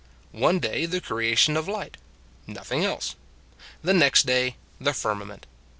[0.33, 1.95] One day the creation of light
[2.47, 3.15] nothing else.
[3.83, 5.45] The next day, the firmament.